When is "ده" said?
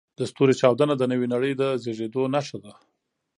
2.63-2.73